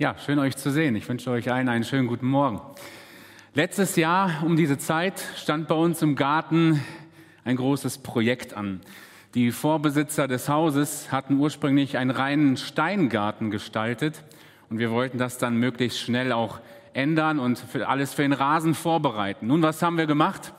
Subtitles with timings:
[0.00, 0.94] Ja, schön euch zu sehen.
[0.94, 2.60] Ich wünsche euch allen einen schönen guten Morgen.
[3.54, 6.80] Letztes Jahr um diese Zeit stand bei uns im Garten
[7.44, 8.80] ein großes Projekt an.
[9.34, 14.22] Die Vorbesitzer des Hauses hatten ursprünglich einen reinen Steingarten gestaltet
[14.70, 16.60] und wir wollten das dann möglichst schnell auch
[16.92, 19.48] ändern und für alles für den Rasen vorbereiten.
[19.48, 20.54] Nun, was haben wir gemacht?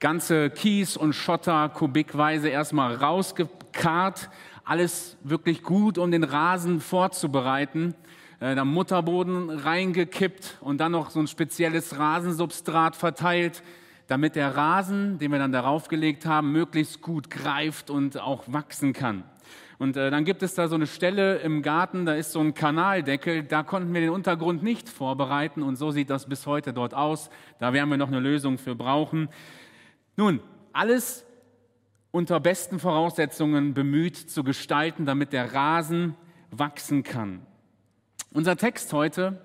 [0.00, 4.30] Ganze Kies und Schotter kubikweise erstmal rausgekarrt,
[4.64, 7.94] alles wirklich gut, um den Rasen vorzubereiten
[8.44, 13.62] äh, dann Mutterboden reingekippt und dann noch so ein spezielles Rasensubstrat verteilt,
[14.06, 18.92] damit der Rasen, den wir dann darauf gelegt haben, möglichst gut greift und auch wachsen
[18.92, 19.24] kann.
[19.78, 22.52] Und äh, dann gibt es da so eine Stelle im Garten, da ist so ein
[22.52, 26.92] Kanaldeckel, da konnten wir den Untergrund nicht vorbereiten und so sieht das bis heute dort
[26.92, 27.30] aus.
[27.60, 29.30] Da werden wir noch eine Lösung für brauchen.
[30.16, 30.40] Nun,
[30.74, 31.24] alles
[32.10, 36.14] unter besten Voraussetzungen bemüht zu gestalten, damit der Rasen
[36.50, 37.40] wachsen kann.
[38.34, 39.40] Unser Text heute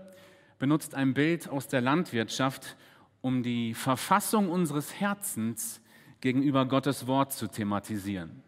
[0.57, 2.75] benutzt ein Bild aus der Landwirtschaft,
[3.21, 5.79] um die Verfassung unseres Herzens
[6.21, 8.41] gegenüber Gottes Wort zu thematisieren.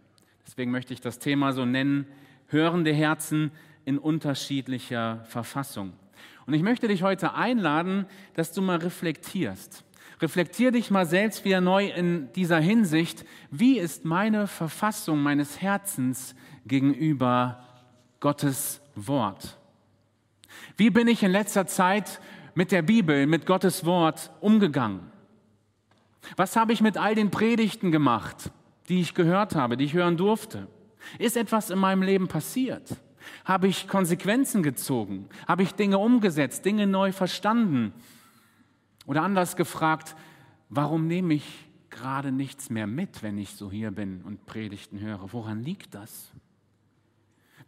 [0.43, 2.07] Deswegen möchte ich das Thema so nennen,
[2.47, 3.51] hörende Herzen
[3.85, 5.93] in unterschiedlicher Verfassung.
[6.47, 9.83] Und ich möchte dich heute einladen, dass du mal reflektierst.
[10.21, 13.25] Reflektier dich mal selbst wieder neu in dieser Hinsicht.
[13.51, 16.33] Wie ist meine Verfassung meines Herzens
[16.65, 17.63] gegenüber
[18.19, 19.60] Gottes Wort?
[20.77, 22.19] Wie bin ich in letzter Zeit
[22.55, 25.11] mit der Bibel, mit Gottes Wort umgegangen?
[26.35, 28.51] Was habe ich mit all den Predigten gemacht,
[28.89, 30.67] die ich gehört habe, die ich hören durfte?
[31.17, 32.95] Ist etwas in meinem Leben passiert?
[33.45, 35.27] Habe ich Konsequenzen gezogen?
[35.47, 37.93] Habe ich Dinge umgesetzt, Dinge neu verstanden?
[39.05, 40.15] Oder anders gefragt,
[40.69, 45.33] warum nehme ich gerade nichts mehr mit, wenn ich so hier bin und Predigten höre?
[45.33, 46.31] Woran liegt das?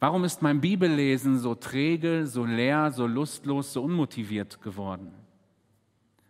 [0.03, 5.13] Warum ist mein Bibellesen so träge, so leer, so lustlos, so unmotiviert geworden?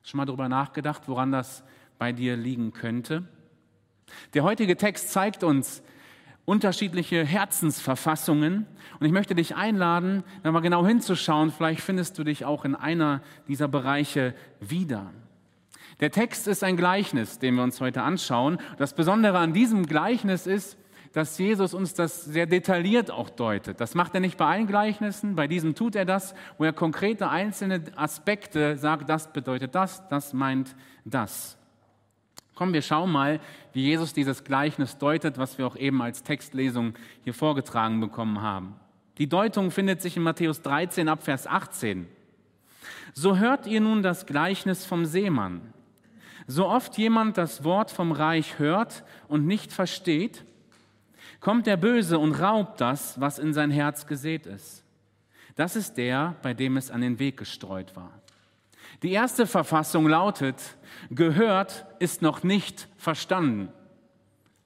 [0.04, 1.64] Schon mal darüber nachgedacht, woran das
[1.98, 3.24] bei dir liegen könnte?
[4.36, 5.82] Der heutige Text zeigt uns
[6.46, 8.68] unterschiedliche Herzensverfassungen
[9.00, 11.50] und ich möchte dich einladen, da mal genau hinzuschauen.
[11.50, 15.12] Vielleicht findest du dich auch in einer dieser Bereiche wieder.
[16.00, 18.60] Der Text ist ein Gleichnis, den wir uns heute anschauen.
[18.78, 20.78] Das Besondere an diesem Gleichnis ist,
[21.14, 23.80] dass Jesus uns das sehr detailliert auch deutet.
[23.80, 27.30] Das macht er nicht bei allen Gleichnissen, bei diesem tut er das, wo er konkrete
[27.30, 30.76] einzelne Aspekte sagt, das bedeutet das, das meint
[31.06, 31.58] das.
[32.56, 33.40] Komm, wir schauen mal,
[33.74, 36.94] wie Jesus dieses Gleichnis deutet, was wir auch eben als Textlesung
[37.24, 38.76] hier vorgetragen bekommen haben.
[39.20, 42.08] Die Deutung findet sich in Matthäus 13 ab Vers 18.
[43.14, 45.62] So hört ihr nun das Gleichnis vom Seemann.
[46.48, 50.46] So oft jemand das Wort vom Reich hört und nicht versteht,
[51.44, 54.82] kommt der Böse und raubt das, was in sein Herz gesät ist.
[55.58, 58.12] Das ist der, bei dem es an den Weg gestreut war.
[59.04, 60.78] Die erste Verfassung lautet,
[61.12, 63.68] gehört ist noch nicht verstanden.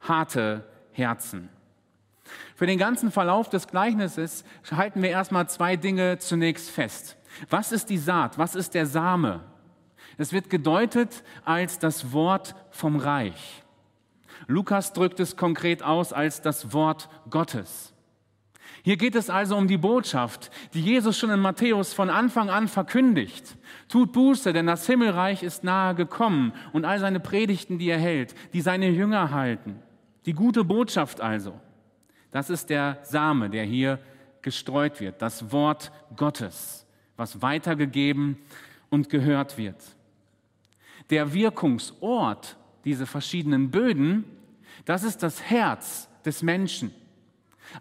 [0.02, 1.50] Harte Herzen.
[2.56, 7.18] Für den ganzen Verlauf des Gleichnisses halten wir erstmal zwei Dinge zunächst fest.
[7.50, 8.38] Was ist die Saat?
[8.38, 9.42] Was ist der Same?
[10.18, 13.64] Es wird gedeutet als das Wort vom Reich.
[14.48, 17.94] Lukas drückt es konkret aus als das Wort Gottes.
[18.84, 22.70] Hier geht es also um die Botschaft, die Jesus schon in Matthäus von Anfang an
[22.70, 23.58] verkündigt.
[23.90, 28.34] Tut Buße, denn das Himmelreich ist nahe gekommen und all seine Predigten, die er hält,
[28.54, 29.80] die seine Jünger halten.
[30.26, 31.60] Die gute Botschaft also.
[32.32, 34.00] Das ist der Same, der hier
[34.42, 36.86] gestreut wird, das Wort Gottes,
[37.18, 38.38] was weitergegeben
[38.90, 39.82] und gehört wird.
[41.10, 44.24] Der Wirkungsort diese verschiedenen Böden,
[44.86, 46.94] das ist das Herz des Menschen.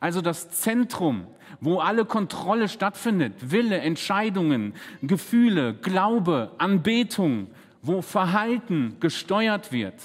[0.01, 1.27] Also das Zentrum,
[1.61, 7.49] wo alle Kontrolle stattfindet, Wille, Entscheidungen, Gefühle, Glaube, Anbetung,
[7.83, 10.01] wo Verhalten gesteuert wird.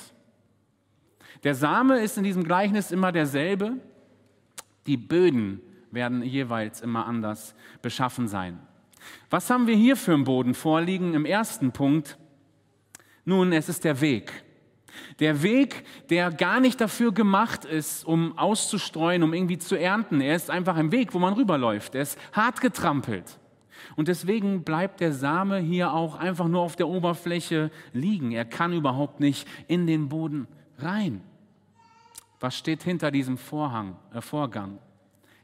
[1.43, 3.73] Der Same ist in diesem Gleichnis immer derselbe.
[4.85, 8.59] Die Böden werden jeweils immer anders beschaffen sein.
[9.29, 12.17] Was haben wir hier für einen Boden vorliegen im ersten Punkt?
[13.25, 14.43] Nun, es ist der Weg.
[15.19, 20.21] Der Weg, der gar nicht dafür gemacht ist, um auszustreuen, um irgendwie zu ernten.
[20.21, 21.95] Er ist einfach ein Weg, wo man rüberläuft.
[21.95, 23.39] Er ist hart getrampelt.
[23.95, 28.31] Und deswegen bleibt der Same hier auch einfach nur auf der Oberfläche liegen.
[28.31, 30.47] Er kann überhaupt nicht in den Boden
[30.77, 31.21] rein.
[32.39, 34.79] Was steht hinter diesem Vorhang, äh, Vorgang?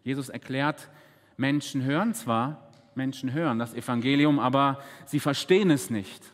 [0.04, 0.90] Jesus erklärt,
[1.36, 6.34] Menschen hören zwar, Menschen hören das Evangelium, aber sie verstehen es nicht.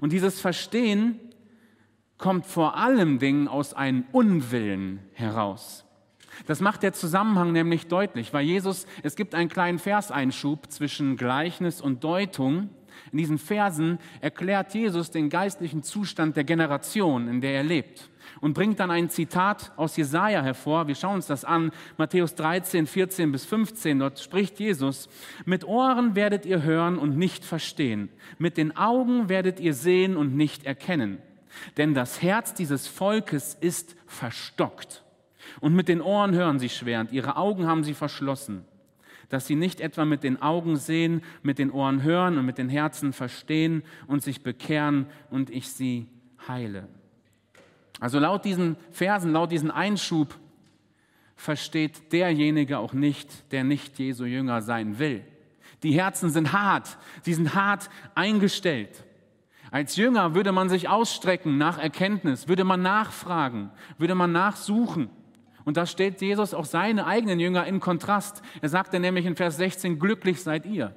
[0.00, 1.18] Und dieses Verstehen
[2.20, 5.84] kommt vor allem Dingen aus einem Unwillen heraus.
[6.46, 11.80] Das macht der Zusammenhang nämlich deutlich, weil Jesus, es gibt einen kleinen Verseinschub zwischen Gleichnis
[11.80, 12.70] und Deutung.
[13.12, 18.54] In diesen Versen erklärt Jesus den geistlichen Zustand der Generation, in der er lebt und
[18.54, 20.86] bringt dann ein Zitat aus Jesaja hervor.
[20.86, 21.72] Wir schauen uns das an.
[21.96, 23.98] Matthäus 13, 14 bis 15.
[23.98, 25.08] Dort spricht Jesus:
[25.46, 28.10] Mit Ohren werdet ihr hören und nicht verstehen.
[28.38, 31.18] Mit den Augen werdet ihr sehen und nicht erkennen.
[31.76, 35.04] Denn das Herz dieses Volkes ist verstockt.
[35.60, 38.64] Und mit den Ohren hören sie schwer und ihre Augen haben sie verschlossen,
[39.28, 42.68] dass sie nicht etwa mit den Augen sehen, mit den Ohren hören und mit den
[42.68, 46.08] Herzen verstehen und sich bekehren und ich sie
[46.46, 46.88] heile.
[47.98, 50.38] Also laut diesen Versen, laut diesem Einschub
[51.36, 55.24] versteht derjenige auch nicht, der nicht Jesu Jünger sein will.
[55.82, 59.04] Die Herzen sind hart, sie sind hart eingestellt.
[59.70, 65.10] Als Jünger würde man sich ausstrecken nach Erkenntnis, würde man nachfragen, würde man nachsuchen.
[65.64, 68.42] Und da stellt Jesus auch seine eigenen Jünger in Kontrast.
[68.60, 70.94] Er sagte nämlich in Vers 16, glücklich seid ihr,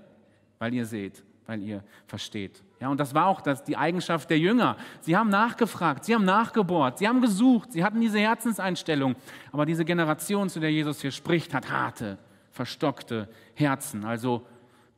[0.57, 2.63] weil ihr seht, weil ihr versteht.
[2.79, 4.77] Ja, und das war auch das, die Eigenschaft der Jünger.
[5.01, 9.15] Sie haben nachgefragt, sie haben nachgebohrt, sie haben gesucht, sie hatten diese Herzenseinstellung.
[9.51, 12.17] Aber diese Generation, zu der Jesus hier spricht, hat harte,
[12.51, 14.03] verstockte Herzen.
[14.03, 14.45] Also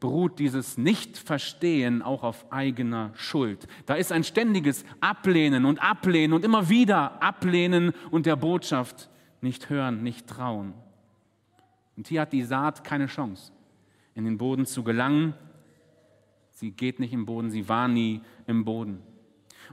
[0.06, 3.68] beruht dieses Nichtverstehen auch auf eigener Schuld.
[3.86, 9.10] Da ist ein ständiges Ablehnen und Ablehnen und immer wieder Ablehnen und der Botschaft
[9.42, 10.74] nicht hören, nicht trauen.
[11.98, 13.52] Und hier hat die Saat keine Chance,
[14.14, 15.34] in den Boden zu gelangen
[16.56, 19.02] Sie geht nicht im Boden, sie war nie im Boden.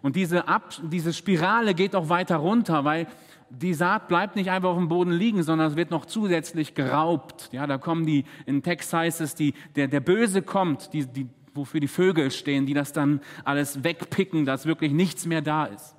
[0.01, 3.07] Und diese, Ab diese Spirale geht auch weiter runter, weil
[3.51, 7.51] die Saat bleibt nicht einfach auf dem Boden liegen, sondern es wird noch zusätzlich geraubt.
[7.53, 11.29] Ja, da kommen die, in Text heißt es, die, der, der Böse kommt, die, die,
[11.55, 15.95] wofür die Vögel stehen, die das dann alles wegpicken, dass wirklich nichts mehr da ist.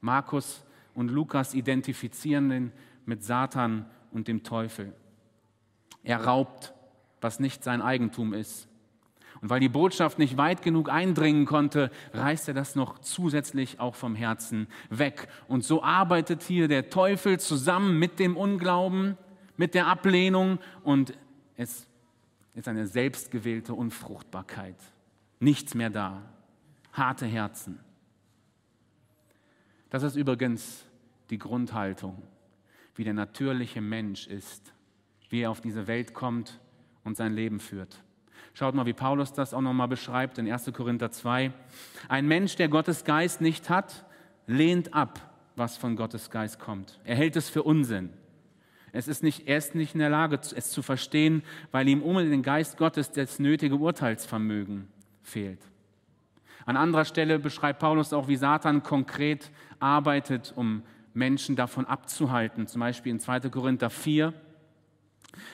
[0.00, 0.64] Markus
[0.94, 2.72] und Lukas identifizieren den
[3.06, 4.92] mit Satan und dem Teufel.
[6.02, 6.74] Er raubt,
[7.20, 8.68] was nicht sein Eigentum ist.
[9.42, 13.96] Und weil die Botschaft nicht weit genug eindringen konnte, reißt er das noch zusätzlich auch
[13.96, 15.26] vom Herzen weg.
[15.48, 19.18] Und so arbeitet hier der Teufel zusammen mit dem Unglauben,
[19.56, 21.18] mit der Ablehnung und
[21.56, 21.88] es
[22.54, 24.76] ist eine selbstgewählte Unfruchtbarkeit.
[25.40, 26.22] Nichts mehr da.
[26.92, 27.80] Harte Herzen.
[29.90, 30.84] Das ist übrigens
[31.30, 32.22] die Grundhaltung,
[32.94, 34.72] wie der natürliche Mensch ist,
[35.30, 36.60] wie er auf diese Welt kommt
[37.02, 38.04] und sein Leben führt.
[38.54, 40.70] Schaut mal, wie Paulus das auch nochmal beschreibt in 1.
[40.72, 41.52] Korinther 2.
[42.08, 44.04] Ein Mensch, der Gottes Geist nicht hat,
[44.46, 45.20] lehnt ab,
[45.56, 47.00] was von Gottes Geist kommt.
[47.04, 48.10] Er hält es für Unsinn.
[48.92, 52.16] Es ist nicht, er ist nicht in der Lage, es zu verstehen, weil ihm um
[52.18, 54.88] den Geist Gottes das nötige Urteilsvermögen
[55.22, 55.60] fehlt.
[56.66, 59.50] An anderer Stelle beschreibt Paulus auch, wie Satan konkret
[59.80, 60.82] arbeitet, um
[61.14, 62.66] Menschen davon abzuhalten.
[62.66, 63.40] Zum Beispiel in 2.
[63.50, 64.32] Korinther 4.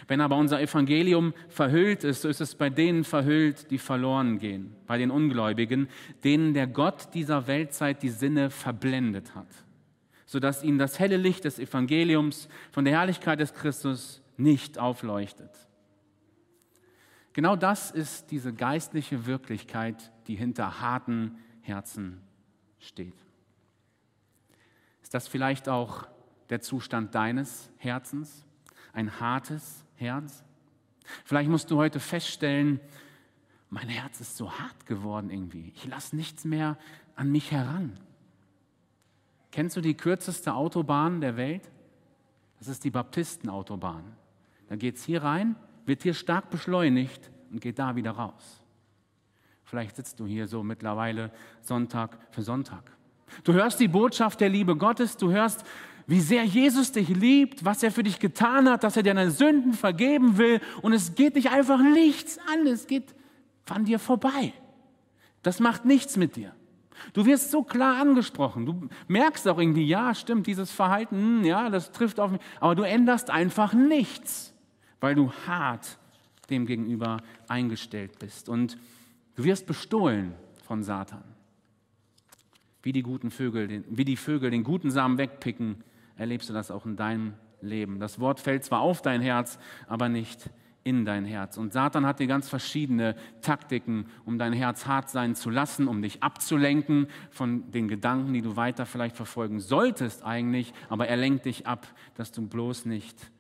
[0.06, 4.74] Wenn aber unser Evangelium verhüllt ist, so ist es bei denen verhüllt, die verloren gehen,
[4.86, 5.88] bei den Ungläubigen,
[6.24, 9.48] denen der Gott dieser Weltzeit die Sinne verblendet hat,
[10.26, 15.50] sodass ihnen das helle Licht des Evangeliums von der Herrlichkeit des Christus nicht aufleuchtet.
[17.32, 22.20] Genau das ist diese geistliche Wirklichkeit, die hinter harten Herzen
[22.80, 23.14] steht.
[25.02, 26.08] Ist das vielleicht auch
[26.50, 28.47] der Zustand deines Herzens?
[28.92, 30.44] Ein hartes Herz?
[31.24, 32.80] Vielleicht musst du heute feststellen,
[33.70, 35.72] mein Herz ist so hart geworden irgendwie.
[35.74, 36.78] Ich lasse nichts mehr
[37.16, 37.98] an mich heran.
[39.50, 41.70] Kennst du die kürzeste Autobahn der Welt?
[42.58, 44.04] Das ist die Baptistenautobahn.
[44.68, 48.62] Da geht es hier rein, wird hier stark beschleunigt und geht da wieder raus.
[49.64, 52.90] Vielleicht sitzt du hier so mittlerweile Sonntag für Sonntag.
[53.44, 55.64] Du hörst die Botschaft der Liebe Gottes, du hörst,
[56.08, 59.30] wie sehr Jesus dich liebt, was er für dich getan hat, dass er dir deine
[59.30, 60.58] Sünden vergeben will.
[60.80, 63.14] Und es geht dich einfach nichts an, es geht
[63.68, 64.54] an dir vorbei.
[65.42, 66.54] Das macht nichts mit dir.
[67.12, 68.64] Du wirst so klar angesprochen.
[68.64, 72.40] Du merkst auch irgendwie, ja, stimmt, dieses Verhalten, hm, ja, das trifft auf mich.
[72.58, 74.54] Aber du änderst einfach nichts,
[75.00, 75.98] weil du hart
[76.48, 78.48] dem gegenüber eingestellt bist.
[78.48, 78.78] Und
[79.36, 80.32] du wirst bestohlen
[80.64, 81.22] von Satan.
[82.82, 85.84] Wie die guten Vögel, wie die Vögel den guten Samen wegpicken
[86.18, 87.98] erlebst du das auch in deinem Leben.
[87.98, 90.50] Das Wort fällt zwar auf dein Herz, aber nicht
[90.84, 91.58] in dein Herz.
[91.58, 96.00] Und Satan hat dir ganz verschiedene Taktiken, um dein Herz hart sein zu lassen, um
[96.02, 101.44] dich abzulenken von den Gedanken, die du weiter vielleicht verfolgen solltest eigentlich, aber er lenkt
[101.44, 103.30] dich ab, dass du bloß nicht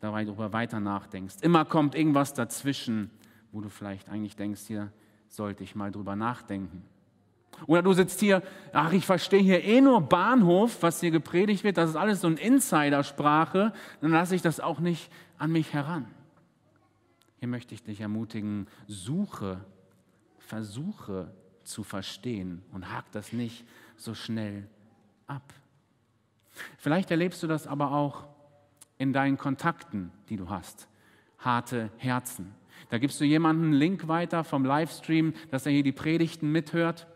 [0.00, 1.36] darüber weiter nachdenkst.
[1.42, 3.10] Immer kommt irgendwas dazwischen,
[3.52, 4.92] wo du vielleicht eigentlich denkst, hier
[5.28, 6.84] sollte ich mal drüber nachdenken.
[7.66, 11.76] Oder du sitzt hier, ach, ich verstehe hier eh nur Bahnhof, was hier gepredigt wird,
[11.76, 16.06] das ist alles so ein Insidersprache, dann lasse ich das auch nicht an mich heran.
[17.38, 19.64] Hier möchte ich dich ermutigen, suche,
[20.38, 23.64] versuche zu verstehen und hak das nicht
[23.96, 24.66] so schnell
[25.26, 25.54] ab.
[26.78, 28.26] Vielleicht erlebst du das aber auch
[28.98, 30.88] in deinen Kontakten, die du hast.
[31.38, 32.54] Harte Herzen.
[32.90, 37.06] Da gibst du jemanden einen Link weiter vom Livestream, dass er hier die Predigten mithört.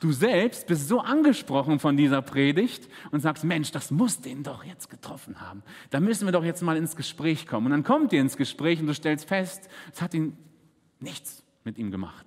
[0.00, 4.64] Du selbst bist so angesprochen von dieser Predigt und sagst, Mensch, das muss den doch
[4.64, 5.62] jetzt getroffen haben.
[5.90, 7.66] Da müssen wir doch jetzt mal ins Gespräch kommen.
[7.66, 10.36] Und dann kommt ihr ins Gespräch und du stellst fest, es hat ihn
[11.00, 12.26] nichts mit ihm gemacht.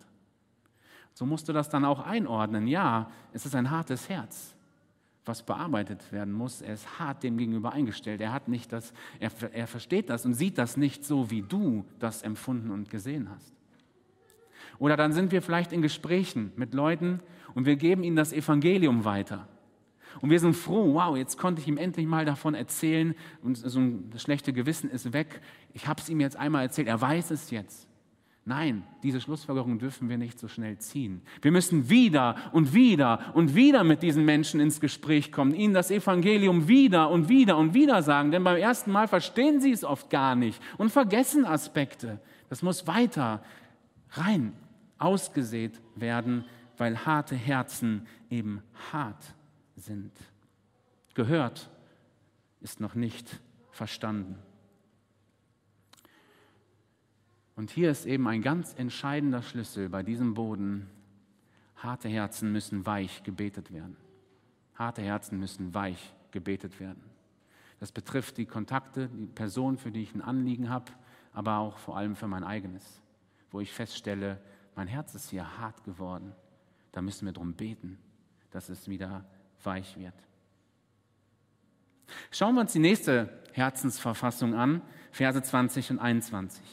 [1.13, 2.67] So musst du das dann auch einordnen.
[2.67, 4.55] Ja, es ist ein hartes Herz,
[5.25, 6.61] was bearbeitet werden muss.
[6.61, 8.21] Er ist hart dem gegenüber eingestellt.
[8.21, 11.85] Er hat nicht das, er, er versteht das und sieht das nicht so, wie du
[11.99, 13.53] das empfunden und gesehen hast.
[14.79, 17.19] Oder dann sind wir vielleicht in Gesprächen mit Leuten
[17.57, 19.47] und wir geben ihnen das Evangelium weiter.
[20.21, 23.79] Und wir sind froh, wow, jetzt konnte ich ihm endlich mal davon erzählen und so
[23.79, 25.41] ein schlechte Gewissen ist weg.
[25.73, 27.87] Ich habe es ihm jetzt einmal erzählt, er weiß es jetzt.
[28.45, 31.23] Nein, diese Schlussfolgerung dürfen wir nicht so schnell ziehen.
[31.41, 35.89] Wir müssen wieder und wieder und wieder mit diesen Menschen ins Gespräch kommen, ihnen das
[35.89, 40.11] Evangelium wieder und wieder und wieder sagen, denn beim ersten Mal verstehen sie es oft
[40.11, 42.19] gar nicht und vergessen Aspekte.
[42.49, 43.41] Das muss weiter
[44.11, 44.53] rein
[44.99, 46.45] ausgesät werden,
[46.77, 49.35] weil harte Herzen eben hart
[49.75, 50.11] sind.
[51.13, 51.69] Gehört
[52.61, 53.41] ist noch nicht
[53.71, 54.37] verstanden.
[57.55, 60.89] Und hier ist eben ein ganz entscheidender Schlüssel bei diesem Boden.
[61.75, 63.97] Harte Herzen müssen weich gebetet werden.
[64.75, 67.01] Harte Herzen müssen weich gebetet werden.
[67.79, 70.91] Das betrifft die Kontakte, die Person, für die ich ein Anliegen habe,
[71.33, 73.01] aber auch vor allem für mein eigenes,
[73.51, 74.39] wo ich feststelle,
[74.75, 76.33] mein Herz ist hier hart geworden.
[76.91, 77.97] Da müssen wir darum beten,
[78.51, 79.25] dass es wieder
[79.63, 80.13] weich wird.
[82.31, 86.63] Schauen wir uns die nächste Herzensverfassung an, Verse 20 und 21.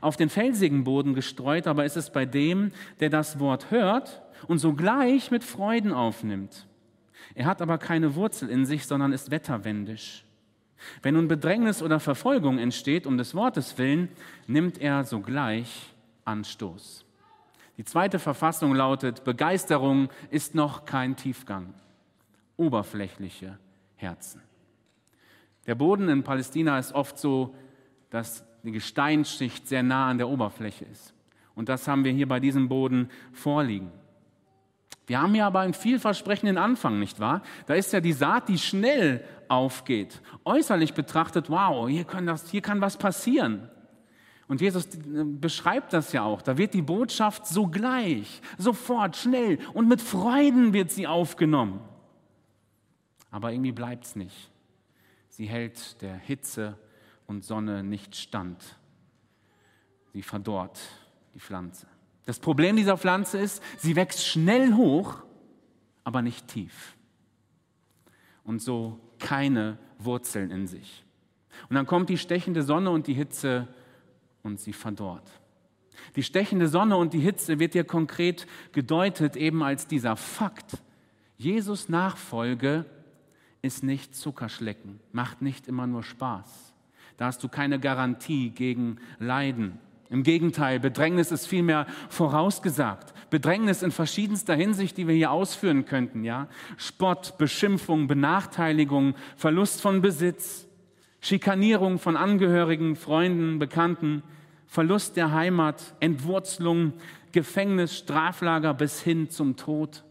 [0.00, 4.58] Auf den felsigen Boden gestreut, aber ist es bei dem, der das Wort hört und
[4.58, 6.66] sogleich mit Freuden aufnimmt.
[7.34, 10.24] Er hat aber keine Wurzel in sich, sondern ist wetterwendisch.
[11.02, 14.08] Wenn nun Bedrängnis oder Verfolgung entsteht um des Wortes willen,
[14.46, 17.04] nimmt er sogleich Anstoß.
[17.76, 21.72] Die zweite Verfassung lautet, Begeisterung ist noch kein Tiefgang.
[22.56, 23.58] Oberflächliche
[23.96, 24.42] Herzen.
[25.66, 27.54] Der Boden in Palästina ist oft so,
[28.10, 31.14] dass die Gesteinsschicht sehr nah an der Oberfläche ist.
[31.54, 33.90] Und das haben wir hier bei diesem Boden vorliegen.
[35.06, 37.42] Wir haben hier aber einen vielversprechenden Anfang, nicht wahr?
[37.66, 40.20] Da ist ja die Saat, die schnell aufgeht.
[40.44, 43.68] Äußerlich betrachtet, wow, hier kann, das, hier kann was passieren.
[44.50, 46.42] Und Jesus äh, beschreibt das ja auch.
[46.42, 51.78] Da wird die Botschaft sogleich, sofort, schnell und mit Freuden wird sie aufgenommen.
[53.30, 54.50] Aber irgendwie bleibt es nicht.
[55.28, 56.76] Sie hält der Hitze
[57.28, 58.76] und Sonne nicht stand.
[60.12, 60.80] Sie verdorrt
[61.32, 61.86] die Pflanze.
[62.26, 65.22] Das Problem dieser Pflanze ist, sie wächst schnell hoch,
[66.02, 66.96] aber nicht tief.
[68.42, 71.04] Und so keine Wurzeln in sich.
[71.68, 73.68] Und dann kommt die stechende Sonne und die Hitze
[74.42, 75.28] und sie verdorrt.
[76.16, 80.78] Die stechende Sonne und die Hitze wird hier konkret gedeutet eben als dieser Fakt.
[81.36, 82.84] Jesus Nachfolge
[83.62, 86.74] ist nicht Zuckerschlecken, macht nicht immer nur Spaß.
[87.16, 89.78] Da hast du keine Garantie gegen Leiden.
[90.08, 93.14] Im Gegenteil, Bedrängnis ist vielmehr vorausgesagt.
[93.30, 96.48] Bedrängnis in verschiedenster Hinsicht, die wir hier ausführen könnten, ja?
[96.78, 100.66] Spott, Beschimpfung, Benachteiligung, Verlust von Besitz,
[101.20, 104.22] Schikanierung von Angehörigen, Freunden, Bekannten,
[104.66, 106.94] Verlust der Heimat, Entwurzelung,
[107.32, 110.04] Gefängnis, Straflager bis hin zum Tod.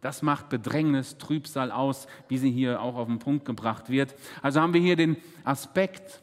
[0.00, 4.14] Das macht Bedrängnis, Trübsal aus, wie sie hier auch auf den Punkt gebracht wird.
[4.42, 6.22] Also haben wir hier den Aspekt,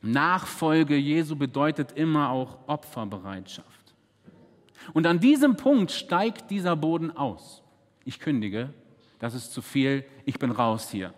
[0.00, 3.94] Nachfolge Jesu bedeutet immer auch Opferbereitschaft.
[4.92, 7.62] Und an diesem Punkt steigt dieser Boden aus.
[8.04, 8.72] Ich kündige,
[9.18, 11.12] das ist zu viel, ich bin raus hier.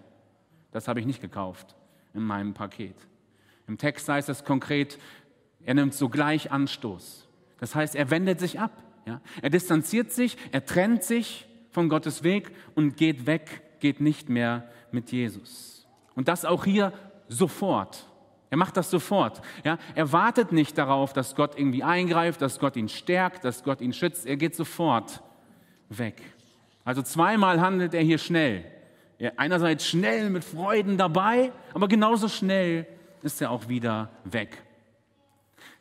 [0.72, 1.77] Das habe ich nicht gekauft
[2.18, 2.96] in meinem Paket.
[3.66, 4.98] Im Text heißt es konkret,
[5.64, 7.26] er nimmt sogleich Anstoß.
[7.58, 8.82] Das heißt, er wendet sich ab.
[9.06, 9.20] Ja?
[9.42, 14.68] Er distanziert sich, er trennt sich von Gottes Weg und geht weg, geht nicht mehr
[14.90, 15.86] mit Jesus.
[16.14, 16.92] Und das auch hier
[17.28, 18.06] sofort.
[18.50, 19.42] Er macht das sofort.
[19.64, 19.78] Ja?
[19.94, 23.92] Er wartet nicht darauf, dass Gott irgendwie eingreift, dass Gott ihn stärkt, dass Gott ihn
[23.92, 24.26] schützt.
[24.26, 25.22] Er geht sofort
[25.90, 26.22] weg.
[26.84, 28.64] Also zweimal handelt er hier schnell.
[29.18, 32.86] Er einerseits schnell mit Freuden dabei, aber genauso schnell
[33.22, 34.62] ist er auch wieder weg.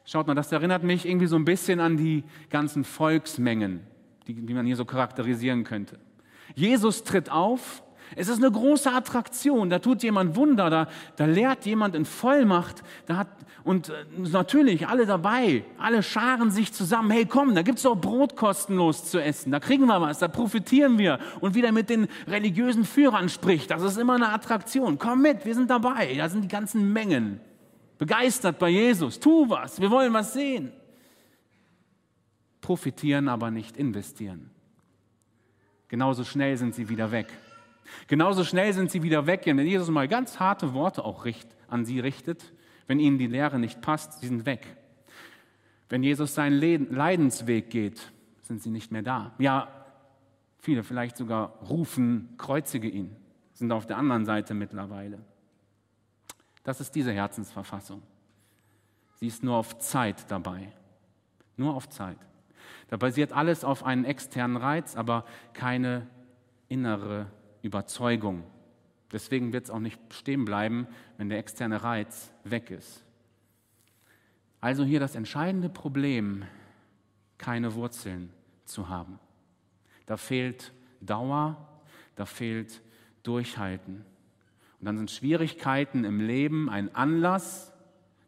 [0.06, 3.82] Schaut mal, das erinnert mich irgendwie so ein bisschen an die ganzen Volksmengen,
[4.26, 6.00] die, die man hier so charakterisieren könnte.
[6.56, 7.84] Jesus tritt auf
[8.16, 9.70] es ist eine große Attraktion.
[9.70, 12.84] Da tut jemand Wunder, da, da lehrt jemand in Vollmacht.
[13.06, 13.28] Da hat,
[13.64, 17.12] und äh, natürlich alle dabei, alle scharen sich zusammen.
[17.12, 19.52] Hey, komm, da gibt es auch Brot kostenlos zu essen.
[19.52, 21.20] Da kriegen wir was, da profitieren wir.
[21.42, 24.98] Und wie der mit den religiösen Führern spricht, das ist immer eine Attraktion.
[24.98, 26.16] Komm mit, wir sind dabei.
[26.16, 27.42] Da sind die ganzen Mengen.
[27.98, 29.20] Begeistert bei Jesus.
[29.20, 30.72] Tu was, wir wollen was sehen.
[32.62, 34.50] Profitieren, aber nicht investieren.
[35.88, 37.28] Genauso schnell sind sie wieder weg.
[38.08, 41.26] Genauso schnell sind sie wieder weg, wenn Jesus mal ganz harte Worte auch
[41.68, 42.54] an sie richtet,
[42.88, 44.78] wenn ihnen die Lehre nicht passt, sie sind weg.
[45.90, 46.60] Wenn Jesus seinen
[46.92, 49.34] Leidensweg geht, sind sie nicht mehr da.
[49.40, 49.68] Ja,
[50.60, 53.16] viele vielleicht sogar rufen, kreuzige ihn,
[53.54, 55.20] sind auf der anderen Seite mittlerweile.
[56.64, 58.02] Das ist diese Herzensverfassung.
[59.16, 60.72] Sie ist nur auf Zeit dabei.
[61.56, 62.18] Nur auf Zeit.
[62.90, 66.08] Da basiert alles auf einen externen Reiz, aber keine
[66.68, 67.28] innere
[67.62, 68.44] Überzeugung.
[69.12, 70.88] Deswegen wird es auch nicht stehen bleiben,
[71.18, 73.04] wenn der externe Reiz weg ist.
[74.60, 76.44] Also hier das entscheidende Problem,
[77.38, 78.34] keine Wurzeln
[78.66, 79.20] zu haben.
[80.06, 81.82] Da fehlt Dauer,
[82.16, 82.82] da fehlt
[83.24, 84.04] Durchhalten.
[84.80, 87.74] Und dann sind Schwierigkeiten im Leben ein Anlass,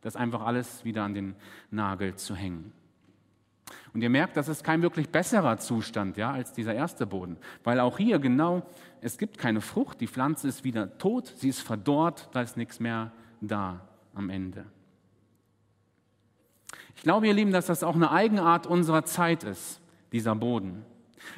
[0.01, 1.35] das einfach alles wieder an den
[1.71, 2.71] Nagel zu hängen.
[3.93, 7.79] Und ihr merkt, das ist kein wirklich besserer Zustand ja, als dieser erste Boden, weil
[7.79, 8.63] auch hier genau,
[9.01, 12.79] es gibt keine Frucht, die Pflanze ist wieder tot, sie ist verdorrt, da ist nichts
[12.79, 13.11] mehr
[13.41, 13.81] da
[14.13, 14.65] am Ende.
[16.95, 19.79] Ich glaube, ihr Lieben, dass das auch eine Eigenart unserer Zeit ist,
[20.11, 20.85] dieser Boden.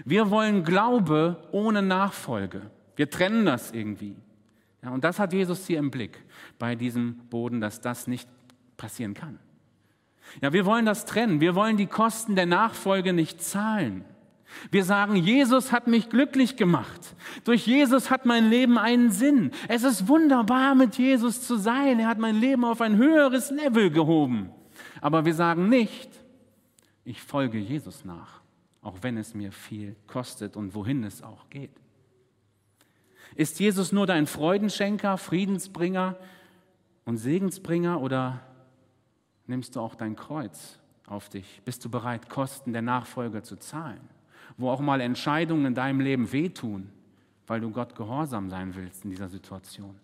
[0.06, 2.72] Wir wollen Glaube ohne Nachfolge.
[2.96, 4.16] Wir trennen das irgendwie.
[4.84, 6.24] Ja, und das hat Jesus hier im Blick
[6.58, 8.28] bei diesem Boden, dass das nicht
[8.78, 9.40] passieren kann.
[10.42, 11.42] Ja, wir wollen das trennen.
[11.42, 14.06] Wir wollen die Kosten der Nachfolge nicht zahlen.
[14.70, 17.16] Wir sagen, Jesus hat mich glücklich gemacht.
[17.44, 19.52] Durch Jesus hat mein Leben einen Sinn.
[19.68, 22.00] Es ist wunderbar, mit Jesus zu sein.
[22.00, 24.50] Er hat mein Leben auf ein höheres Level gehoben.
[25.00, 26.10] Aber wir sagen nicht,
[27.04, 28.42] ich folge Jesus nach,
[28.82, 31.72] auch wenn es mir viel kostet und wohin es auch geht.
[33.36, 36.18] Ist Jesus nur dein Freudenschenker, Friedensbringer
[37.06, 38.42] und Segensbringer oder
[39.48, 41.62] nimmst du auch dein Kreuz auf dich?
[41.66, 44.02] Bist du bereit, Kosten der Nachfolge zu zahlen?
[44.58, 46.90] Wo auch mal Entscheidungen in deinem Leben wehtun,
[47.48, 49.96] weil du Gott gehorsam sein willst in dieser Situation.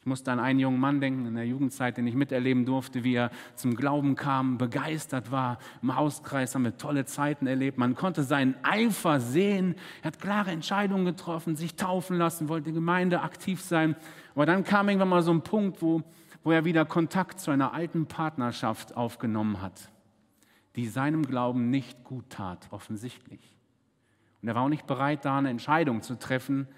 [0.00, 3.14] Ich musste an einen jungen Mann denken in der Jugendzeit, den ich miterleben durfte, wie
[3.14, 5.58] er zum Glauben kam, begeistert war.
[5.82, 7.76] Im Hauskreis haben wir tolle Zeiten erlebt.
[7.76, 9.74] Man konnte seinen Eifer sehen.
[10.02, 13.96] Er hat klare Entscheidungen getroffen, sich taufen lassen, wollte Gemeinde aktiv sein.
[14.34, 16.02] Aber dann kam irgendwann mal so ein Punkt, wo
[16.44, 19.90] wo er wieder Kontakt zu einer alten Partnerschaft aufgenommen hat,
[20.76, 23.56] die seinem Glauben nicht gut tat, offensichtlich.
[24.40, 26.68] Und er war auch nicht bereit, da eine Entscheidung zu treffen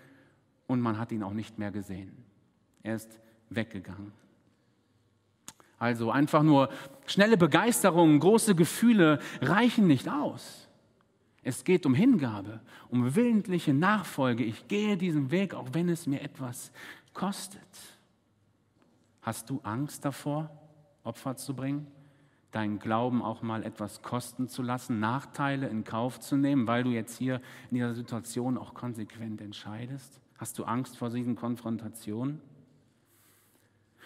[0.66, 2.24] und man hat ihn auch nicht mehr gesehen.
[2.82, 3.20] Er ist
[3.50, 4.12] weggegangen.
[5.78, 6.68] Also einfach nur
[7.06, 10.68] schnelle Begeisterung, große Gefühle reichen nicht aus.
[11.42, 14.44] Es geht um Hingabe, um willentliche Nachfolge.
[14.44, 16.70] Ich gehe diesen Weg, auch wenn es mir etwas
[17.14, 17.60] kostet.
[19.22, 20.50] Hast du Angst davor,
[21.04, 21.86] Opfer zu bringen?
[22.52, 26.90] Deinen Glauben auch mal etwas kosten zu lassen, Nachteile in Kauf zu nehmen, weil du
[26.90, 30.20] jetzt hier in dieser Situation auch konsequent entscheidest?
[30.38, 32.40] Hast du Angst vor diesen Konfrontationen?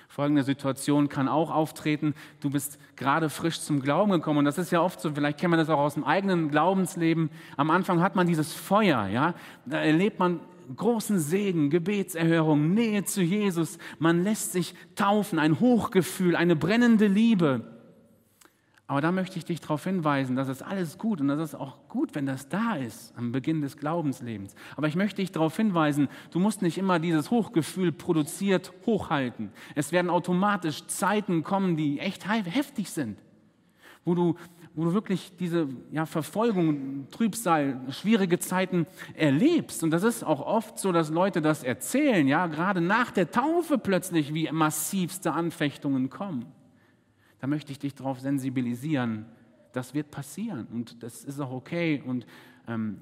[0.08, 2.14] Folgende Situation kann auch auftreten.
[2.40, 5.50] Du bist gerade frisch zum Glauben gekommen und das ist ja oft so, vielleicht kennt
[5.50, 7.30] man das auch aus dem eigenen Glaubensleben.
[7.56, 10.40] Am Anfang hat man dieses Feuer, ja, da erlebt man
[10.76, 13.78] großen Segen, Gebetserhörung, Nähe zu Jesus.
[13.98, 17.74] Man lässt sich taufen, ein Hochgefühl, eine brennende Liebe.
[18.86, 21.88] Aber da möchte ich dich darauf hinweisen, dass es alles gut und das ist auch
[21.88, 24.54] gut, wenn das da ist am Beginn des Glaubenslebens.
[24.76, 29.50] Aber ich möchte dich darauf hinweisen, du musst nicht immer dieses Hochgefühl produziert hochhalten.
[29.74, 33.18] Es werden automatisch Zeiten kommen, die echt heftig sind,
[34.04, 34.34] wo du
[34.74, 39.84] wo du wirklich diese ja, Verfolgung, Trübsal, schwierige Zeiten erlebst.
[39.84, 43.78] Und das ist auch oft so, dass Leute das erzählen, ja, gerade nach der Taufe
[43.78, 46.46] plötzlich, wie massivste Anfechtungen kommen.
[47.38, 49.26] Da möchte ich dich darauf sensibilisieren.
[49.72, 52.02] Das wird passieren und das ist auch okay.
[52.04, 52.26] Und
[52.66, 52.98] ähm,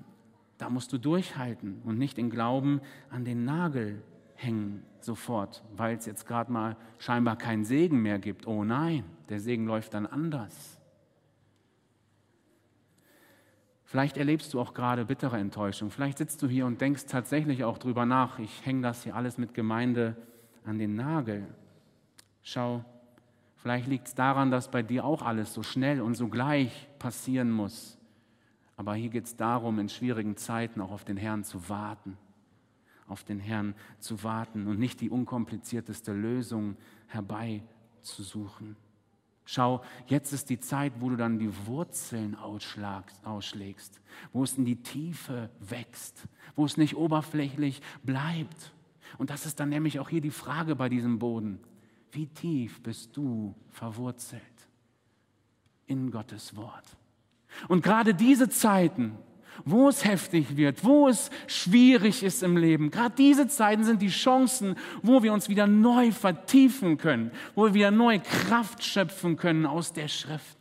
[0.58, 4.02] da musst du durchhalten und nicht in Glauben an den Nagel
[4.34, 8.46] hängen sofort, weil es jetzt gerade mal scheinbar keinen Segen mehr gibt.
[8.46, 10.81] Oh nein, der Segen läuft dann anders.
[13.92, 15.90] Vielleicht erlebst du auch gerade bittere Enttäuschung.
[15.90, 19.36] Vielleicht sitzt du hier und denkst tatsächlich auch drüber nach, ich hänge das hier alles
[19.36, 20.16] mit Gemeinde
[20.64, 21.46] an den Nagel.
[22.42, 22.86] Schau,
[23.56, 27.50] vielleicht liegt es daran, dass bei dir auch alles so schnell und so gleich passieren
[27.50, 27.98] muss.
[28.78, 32.16] Aber hier geht es darum, in schwierigen Zeiten auch auf den Herrn zu warten,
[33.08, 36.78] auf den Herrn zu warten und nicht die unkomplizierteste Lösung
[37.08, 38.74] herbeizusuchen.
[39.44, 44.00] Schau, jetzt ist die Zeit, wo du dann die Wurzeln ausschlägst,
[44.32, 48.72] wo es in die Tiefe wächst, wo es nicht oberflächlich bleibt.
[49.18, 51.60] Und das ist dann nämlich auch hier die Frage bei diesem Boden.
[52.12, 54.42] Wie tief bist du verwurzelt
[55.86, 56.96] in Gottes Wort?
[57.68, 59.18] Und gerade diese Zeiten,
[59.64, 62.90] wo es heftig wird, wo es schwierig ist im Leben.
[62.90, 67.74] Gerade diese Zeiten sind die Chancen, wo wir uns wieder neu vertiefen können, wo wir
[67.74, 70.58] wieder neue Kraft schöpfen können aus der Schrift.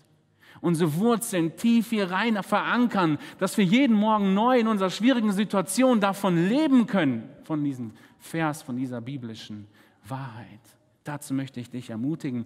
[0.62, 5.99] Unsere Wurzeln tief hier rein verankern, dass wir jeden Morgen neu in unserer schwierigen Situation
[5.99, 9.67] davon leben können, von diesem Vers, von dieser biblischen
[10.08, 10.60] Wahrheit.
[11.04, 12.45] Dazu möchte ich dich ermutigen,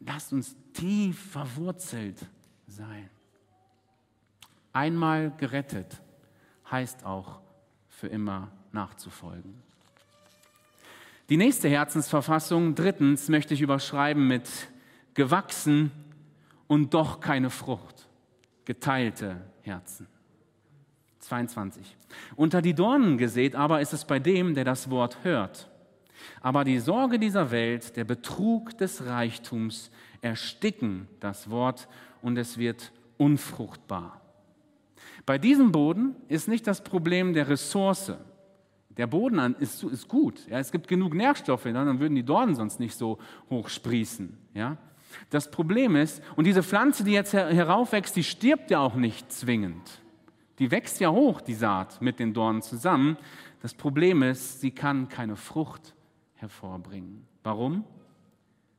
[0.00, 2.18] lasst uns tief verwurzelt
[2.66, 3.08] sein.
[4.74, 6.02] Einmal gerettet
[6.70, 7.40] heißt auch
[7.88, 9.62] für immer nachzufolgen.
[11.30, 14.48] Die nächste Herzensverfassung, drittens, möchte ich überschreiben mit
[15.14, 15.92] gewachsen
[16.66, 18.08] und doch keine Frucht.
[18.64, 20.08] Geteilte Herzen.
[21.20, 21.96] 22.
[22.34, 25.70] Unter die Dornen gesät aber ist es bei dem, der das Wort hört.
[26.40, 31.86] Aber die Sorge dieser Welt, der Betrug des Reichtums ersticken das Wort
[32.22, 34.23] und es wird unfruchtbar.
[35.26, 38.12] Bei diesem Boden ist nicht das Problem der Ressource.
[38.96, 40.46] Der Boden ist, ist gut.
[40.48, 43.18] Ja, es gibt genug Nährstoffe, dann würden die Dornen sonst nicht so
[43.50, 44.36] hoch sprießen.
[44.54, 44.76] Ja?
[45.30, 50.00] Das Problem ist, und diese Pflanze, die jetzt heraufwächst, die stirbt ja auch nicht zwingend.
[50.58, 53.16] Die wächst ja hoch, die Saat, mit den Dornen zusammen.
[53.60, 55.94] Das Problem ist, sie kann keine Frucht
[56.34, 57.26] hervorbringen.
[57.42, 57.84] Warum?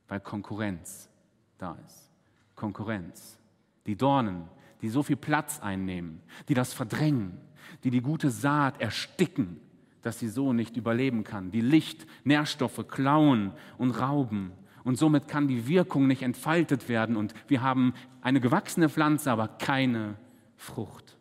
[0.07, 1.09] Weil Konkurrenz
[1.57, 2.09] da ist.
[2.55, 3.37] Konkurrenz.
[3.85, 4.47] Die Dornen
[4.81, 7.37] die so viel Platz einnehmen, die das verdrängen,
[7.83, 9.59] die die gute Saat ersticken,
[10.01, 14.51] dass sie so nicht überleben kann, die Licht, Nährstoffe klauen und rauben.
[14.83, 17.15] Und somit kann die Wirkung nicht entfaltet werden.
[17.15, 20.15] Und wir haben eine gewachsene Pflanze, aber keine
[20.57, 21.17] Frucht.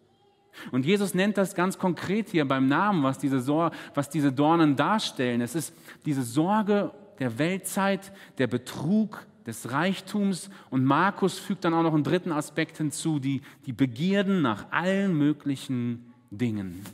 [0.70, 4.76] Und Jesus nennt das ganz konkret hier beim Namen, was diese, Sor was diese Dornen
[4.76, 5.40] darstellen.
[5.40, 10.50] Es ist diese Sorge der Weltzeit, der Betrug, des Reichtums.
[10.70, 15.16] Und Markus fügt dann auch noch einen dritten Aspekt hinzu, die, die Begierden nach allen
[15.16, 16.84] möglichen Dingen.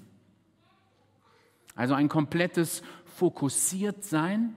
[1.75, 2.83] Also ein komplettes
[3.17, 4.55] Fokussiertsein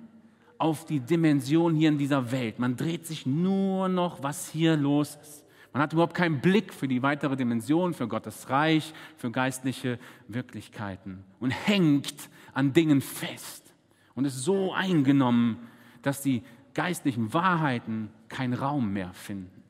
[0.57, 2.59] auf die Dimension hier in dieser Welt.
[2.59, 5.43] Man dreht sich nur noch, was hier los ist.
[5.73, 11.23] Man hat überhaupt keinen Blick für die weitere Dimension, für Gottes Reich, für geistliche Wirklichkeiten
[11.39, 13.73] und hängt an Dingen fest
[14.13, 15.57] und ist so eingenommen,
[16.03, 19.63] dass die geistlichen Wahrheiten keinen Raum mehr finden.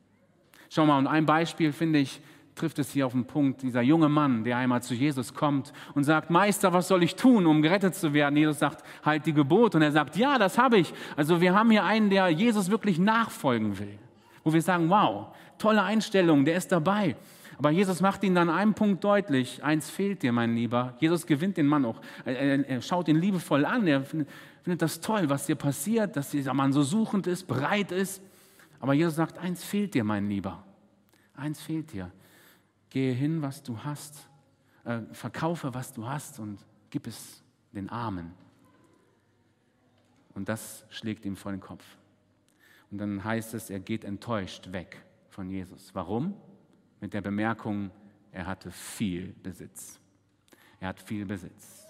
[0.70, 2.20] Schau mal, und ein Beispiel finde ich,
[2.54, 6.04] trifft es hier auf den Punkt, dieser junge Mann, der einmal zu Jesus kommt und
[6.04, 8.36] sagt, Meister, was soll ich tun, um gerettet zu werden?
[8.36, 9.74] Jesus sagt, halt die Gebot.
[9.74, 10.92] Und er sagt, ja, das habe ich.
[11.16, 13.98] Also wir haben hier einen, der Jesus wirklich nachfolgen will.
[14.44, 17.16] Wo wir sagen, wow, tolle Einstellung, der ist dabei.
[17.58, 19.62] Aber Jesus macht ihn dann einen Punkt deutlich.
[19.62, 20.94] Eins fehlt dir, mein Lieber.
[20.98, 22.00] Jesus gewinnt den Mann auch.
[22.24, 23.86] Er, er schaut ihn liebevoll an.
[23.86, 24.02] Er
[24.64, 28.22] findet das toll, was dir passiert, dass dieser Mann so suchend ist, bereit ist.
[28.80, 30.64] Aber Jesus sagt, eins fehlt dir, mein Lieber.
[31.34, 32.10] Eins fehlt dir.
[32.88, 34.30] Gehe hin, was du hast.
[34.84, 38.32] Äh, verkaufe, was du hast und gib es den Armen.
[40.32, 41.84] Und das schlägt ihm vor den Kopf.
[42.90, 45.94] Und dann heißt es, er geht enttäuscht weg von Jesus.
[45.94, 46.34] Warum?
[47.02, 47.90] Mit der Bemerkung,
[48.32, 50.00] er hatte viel Besitz.
[50.80, 51.83] Er hat viel Besitz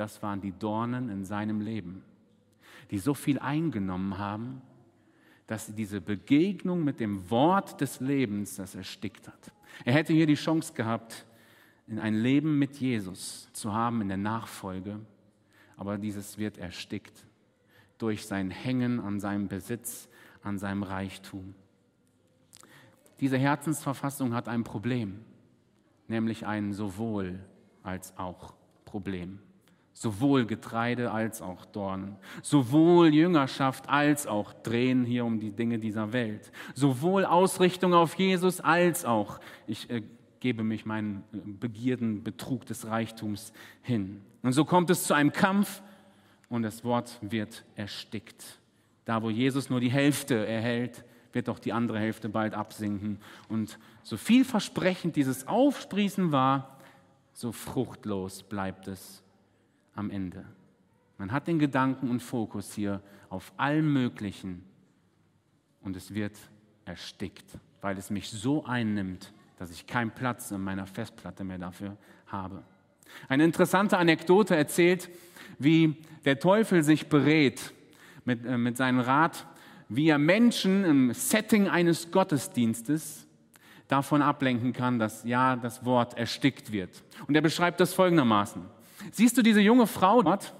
[0.00, 2.02] das waren die Dornen in seinem Leben,
[2.90, 4.62] die so viel eingenommen haben,
[5.46, 9.52] dass diese Begegnung mit dem Wort des Lebens das erstickt hat.
[9.84, 11.26] Er hätte hier die Chance gehabt,
[11.86, 15.00] in ein Leben mit Jesus zu haben in der Nachfolge,
[15.76, 17.26] aber dieses wird erstickt
[17.98, 20.08] durch sein Hängen an seinem Besitz,
[20.42, 21.54] an seinem Reichtum.
[23.18, 25.20] Diese Herzensverfassung hat ein Problem,
[26.08, 27.38] nämlich ein sowohl
[27.82, 28.54] als auch
[28.86, 29.40] Problem
[30.00, 36.14] sowohl Getreide als auch Dornen, sowohl Jüngerschaft als auch Drehen hier um die Dinge dieser
[36.14, 40.02] Welt, sowohl Ausrichtung auf Jesus als auch ich äh,
[40.40, 44.22] gebe mich meinen äh, Begierden, Betrug des Reichtums hin.
[44.40, 45.82] Und so kommt es zu einem Kampf
[46.48, 48.58] und das Wort wird erstickt.
[49.04, 53.18] Da, wo Jesus nur die Hälfte erhält, wird auch die andere Hälfte bald absinken.
[53.50, 56.78] Und so vielversprechend dieses Aufsprießen war,
[57.34, 59.22] so fruchtlos bleibt es
[60.00, 60.44] am Ende.
[61.18, 64.64] Man hat den Gedanken und Fokus hier auf allem Möglichen
[65.82, 66.36] und es wird
[66.86, 71.96] erstickt, weil es mich so einnimmt, dass ich keinen Platz in meiner Festplatte mehr dafür
[72.26, 72.62] habe.
[73.28, 75.10] Eine interessante Anekdote erzählt,
[75.58, 77.74] wie der Teufel sich berät
[78.24, 79.46] mit, äh, mit seinem Rat,
[79.88, 83.26] wie er Menschen im Setting eines Gottesdienstes
[83.88, 87.02] davon ablenken kann, dass ja das Wort erstickt wird.
[87.26, 88.79] Und er beschreibt das folgendermaßen.
[89.12, 90.54] Siehst du diese junge Frau dort?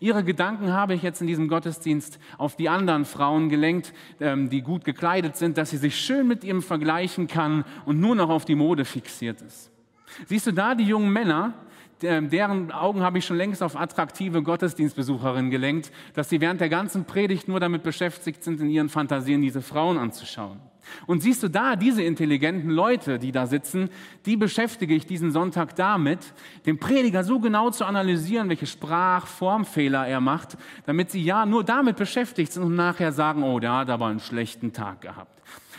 [0.00, 4.62] Ihre Gedanken habe ich jetzt in diesem Gottesdienst auf die anderen Frauen gelenkt, ähm, die
[4.62, 8.44] gut gekleidet sind, dass sie sich schön mit ihm vergleichen kann und nur noch auf
[8.44, 9.70] die Mode fixiert ist.
[10.26, 11.54] Siehst du da die jungen Männer,
[12.02, 17.04] deren Augen habe ich schon längst auf attraktive Gottesdienstbesucherinnen gelenkt, dass sie während der ganzen
[17.04, 20.60] Predigt nur damit beschäftigt sind, in ihren Fantasien diese Frauen anzuschauen.
[21.06, 23.90] Und siehst du da, diese intelligenten Leute, die da sitzen,
[24.26, 26.20] die beschäftige ich diesen Sonntag damit,
[26.66, 31.96] den Prediger so genau zu analysieren, welche Sprachformfehler er macht, damit sie ja nur damit
[31.96, 35.33] beschäftigt sind und nachher sagen, oh, der hat aber einen schlechten Tag gehabt.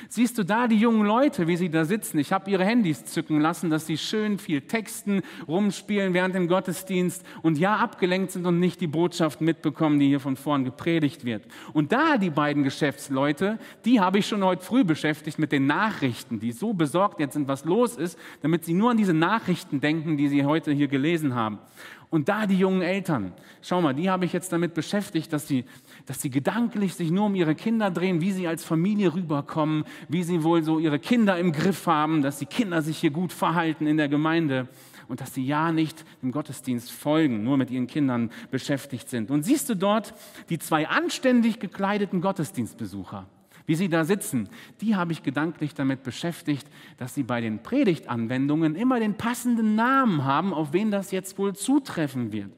[0.10, 2.20] Siehst du da die jungen Leute, wie sie da sitzen?
[2.20, 7.26] Ich habe ihre Handys zücken lassen, dass sie schön viel texten, rumspielen während dem Gottesdienst
[7.42, 11.44] und ja abgelenkt sind und nicht die Botschaft mitbekommen, die hier von vorn gepredigt wird.
[11.74, 16.40] Und da die beiden Geschäftsleute, die habe ich schon heute früh beschäftigt mit den Nachrichten,
[16.40, 20.18] die so besorgt jetzt sind, was los ist, damit sie nur an diese Nachrichten denken,
[20.18, 21.60] die sie heute hier gelesen haben.
[22.10, 25.66] Und da die jungen Eltern, schau mal, die habe ich jetzt damit beschäftigt, dass sie
[26.06, 30.24] dass sie gedanklich sich nur um ihre Kinder drehen, wie sie als Familie rüberkommen, wie
[30.24, 33.88] sie wohl so ihre Kinder im Griff haben, dass die Kinder sich hier gut verhalten
[33.88, 34.68] in der Gemeinde
[35.08, 39.32] und dass sie ja nicht dem Gottesdienst folgen, nur mit ihren Kindern beschäftigt sind.
[39.32, 40.14] Und siehst du dort
[40.50, 43.28] die zwei anständig gekleideten Gottesdienstbesucher,
[43.66, 44.50] wie sie da sitzen,
[44.82, 50.24] die habe ich gedanklich damit beschäftigt, dass sie bei den Predigtanwendungen immer den passenden Namen
[50.24, 52.52] haben, auf wen das jetzt wohl zutreffen wird.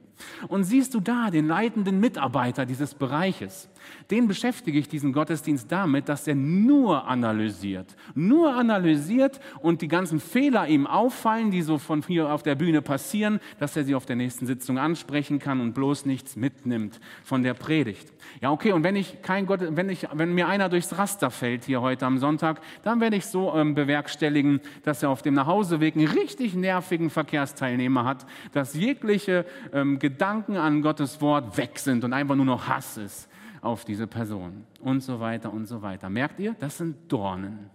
[0.47, 3.69] Und siehst du da den leitenden Mitarbeiter dieses Bereiches,
[4.11, 10.19] den beschäftige ich diesen Gottesdienst damit, dass er nur analysiert, nur analysiert und die ganzen
[10.19, 14.05] Fehler ihm auffallen, die so von hier auf der Bühne passieren, dass er sie auf
[14.05, 18.11] der nächsten Sitzung ansprechen kann und bloß nichts mitnimmt von der Predigt.
[18.41, 21.65] Ja, okay, und wenn ich kein Gott, wenn ich, wenn mir einer durchs Raster fällt
[21.65, 25.95] hier heute am Sonntag, dann werde ich so ähm, bewerkstelligen, dass er auf dem Nachhauseweg
[25.95, 32.13] einen richtig nervigen Verkehrsteilnehmer hat, dass jegliche ähm, Gedanken an Gottes Wort weg sind und
[32.13, 33.29] einfach nur noch Hass ist
[33.61, 36.09] auf diese Person und so weiter und so weiter.
[36.09, 37.69] Merkt ihr, das sind Dornen.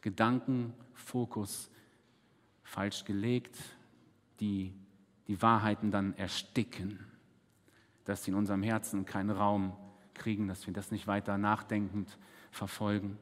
[0.00, 1.70] Gedankenfokus
[2.62, 3.56] falsch gelegt,
[4.40, 4.72] die
[5.26, 6.98] die Wahrheiten dann ersticken,
[8.04, 9.76] dass sie in unserem Herzen keinen Raum
[10.14, 12.18] kriegen, dass wir das nicht weiter nachdenkend
[12.50, 13.18] verfolgen.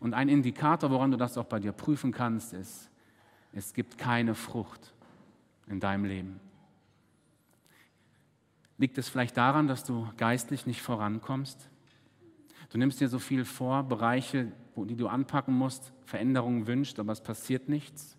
[0.00, 2.90] Und ein Indikator, woran du das auch bei dir prüfen kannst, ist,
[3.52, 4.94] es gibt keine Frucht
[5.66, 6.40] in deinem Leben.
[8.76, 11.70] Liegt es vielleicht daran, dass du geistlich nicht vorankommst?
[12.70, 17.22] Du nimmst dir so viel vor, Bereiche, die du anpacken musst, Veränderungen wünscht, aber es
[17.22, 18.16] passiert nichts?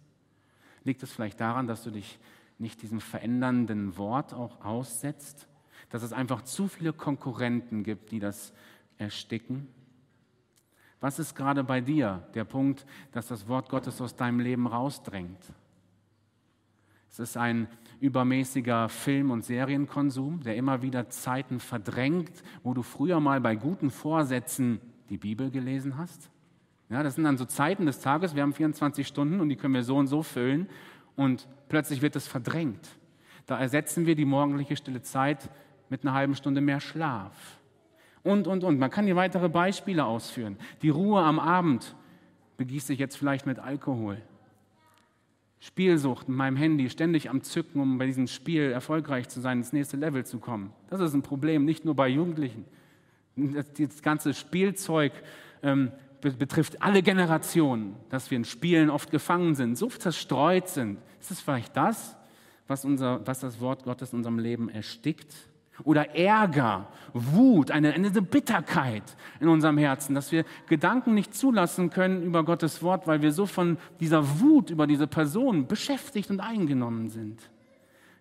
[0.83, 2.19] Liegt es vielleicht daran, dass du dich
[2.57, 5.47] nicht diesem verändernden Wort auch aussetzt?
[5.89, 8.53] Dass es einfach zu viele Konkurrenten gibt, die das
[8.97, 9.67] ersticken?
[11.01, 15.53] Was ist gerade bei dir der Punkt, dass das Wort Gottes aus deinem Leben rausdrängt?
[17.09, 17.67] Es ist ein
[17.99, 23.91] übermäßiger Film- und Serienkonsum, der immer wieder Zeiten verdrängt, wo du früher mal bei guten
[23.91, 24.79] Vorsätzen
[25.09, 26.29] die Bibel gelesen hast.
[26.89, 29.73] Ja, das sind dann so Zeiten des Tages, wir haben 24 Stunden und die können
[29.73, 30.67] wir so und so füllen
[31.15, 32.87] und plötzlich wird es verdrängt.
[33.45, 35.49] Da ersetzen wir die morgendliche stille Zeit
[35.89, 37.59] mit einer halben Stunde mehr Schlaf.
[38.23, 38.79] Und, und, und.
[38.79, 40.57] Man kann hier weitere Beispiele ausführen.
[40.81, 41.95] Die Ruhe am Abend
[42.57, 44.21] begießt sich jetzt vielleicht mit Alkohol.
[45.65, 49.73] Spielsucht mit meinem Handy, ständig am Zücken, um bei diesem Spiel erfolgreich zu sein, ins
[49.73, 50.71] nächste Level zu kommen.
[50.91, 52.65] Das ist ein Problem, nicht nur bei Jugendlichen.
[53.35, 55.11] Das ganze Spielzeug
[55.63, 60.99] ähm, betrifft alle Generationen, dass wir in Spielen oft gefangen sind, so zerstreut sind.
[61.19, 62.15] Ist es vielleicht das,
[62.67, 65.33] was, unser, was das Wort Gottes in unserem Leben erstickt?
[65.83, 69.03] Oder Ärger, Wut, eine, eine Bitterkeit
[69.39, 73.45] in unserem Herzen, dass wir Gedanken nicht zulassen können über Gottes Wort, weil wir so
[73.45, 77.41] von dieser Wut über diese Person beschäftigt und eingenommen sind.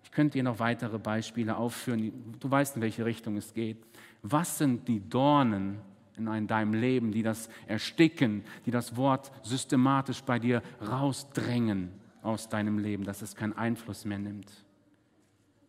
[0.03, 2.13] Ich könnte dir noch weitere Beispiele aufführen.
[2.39, 3.79] Du weißt, in welche Richtung es geht.
[4.23, 5.81] Was sind die Dornen
[6.17, 11.91] in deinem Leben, die das ersticken, die das Wort systematisch bei dir rausdrängen
[12.23, 14.51] aus deinem Leben, dass es keinen Einfluss mehr nimmt?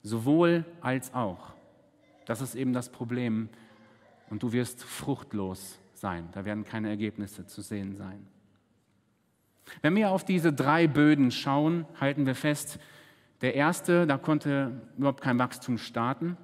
[0.04, 1.55] Sowohl als auch.
[2.26, 3.50] Das ist eben das Problem.
[4.30, 6.30] Und du wirst fruchtlos sein.
[6.34, 8.26] Da werden keine Ergebnisse zu sehen sein.
[9.82, 12.80] Wenn wir auf diese drei Böden schauen, halten wir fest,
[13.42, 16.38] der erste, da konnte überhaupt kein Wachstum starten.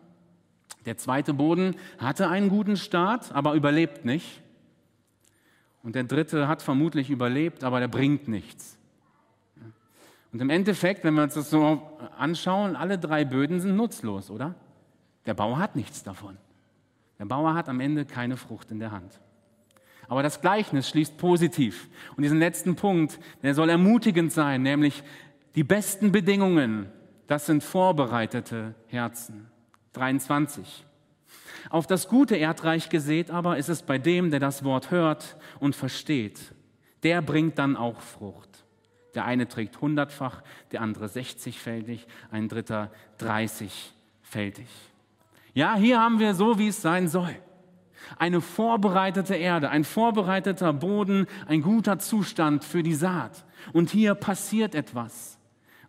[0.86, 4.41] Der zweite Boden hatte einen guten Start, aber überlebt nicht.
[5.84, 8.78] Und der dritte hat vermutlich überlebt, aber der bringt nichts.
[10.32, 11.82] Und im Endeffekt, wenn wir uns das so
[12.17, 14.56] anschauen, alle drei Böden sind nutzlos, oder?
[15.26, 16.38] Der Bauer hat nichts davon.
[17.20, 19.20] Der Bauer hat am Ende keine Frucht in der Hand.
[20.08, 21.90] Aber das Gleichnis schließt positiv.
[22.18, 25.04] Und diesen letzten Punkt, der soll ermutigend sein, nämlich
[25.56, 26.92] die besten Bedingungen,
[27.28, 29.48] das sind vorbereitete Herzen.
[29.94, 30.86] 23.
[31.70, 35.76] Auf das gute Erdreich gesät aber ist es bei dem, der das Wort hört und
[35.76, 36.54] versteht.
[37.04, 38.66] Der bringt dann auch Frucht.
[39.16, 44.68] Der eine trägt hundertfach, der andere sechzigfältig, ein dritter dreißigfältig.
[45.54, 47.36] Ja, hier haben wir so, wie es sein soll.
[48.18, 53.46] Eine vorbereitete Erde, ein vorbereiteter Boden, ein guter Zustand für die Saat.
[53.74, 55.38] Und hier passiert etwas.